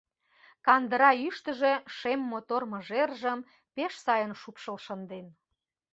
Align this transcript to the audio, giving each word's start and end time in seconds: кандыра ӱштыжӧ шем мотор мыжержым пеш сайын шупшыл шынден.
кандыра 0.65 1.11
ӱштыжӧ 1.27 1.73
шем 1.97 2.21
мотор 2.31 2.61
мыжержым 2.71 3.39
пеш 3.73 3.93
сайын 4.05 4.31
шупшыл 4.41 4.77
шынден. 4.85 5.25